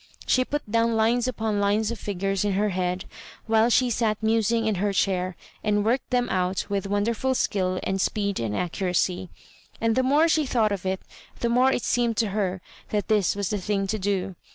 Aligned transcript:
She 0.25 0.43
put 0.43 0.63
down 0.67 0.95
lines 0.95 1.27
upon 1.27 1.59
lines 1.59 1.91
of 1.91 1.99
figures 1.99 2.43
in 2.43 2.53
her 2.53 2.69
head 2.69 3.05
while 3.45 3.69
she 3.69 3.91
sat 3.91 4.17
musing 4.23 4.65
in 4.65 4.73
her 4.81 4.93
chair, 4.93 5.35
and 5.63 5.85
worked 5.85 6.09
them 6.09 6.27
out 6.29 6.65
with 6.71 6.87
wonderful 6.87 7.35
skill 7.35 7.79
and 7.83 8.01
speed 8.01 8.39
and 8.39 8.57
accuracy. 8.57 9.29
And 9.79 9.95
the 9.95 10.01
more 10.01 10.27
she 10.27 10.47
thought 10.47 10.71
of 10.71 10.87
it, 10.87 11.01
the 11.41 11.49
more 11.49 11.71
it 11.71 11.83
seemed 11.83 12.17
to 12.17 12.29
her 12.29 12.61
that 12.89 13.09
this 13.09 13.35
was 13.35 13.51
the 13.51 13.61
thing 13.61 13.85
to 13.85 13.99
do. 13.99 14.33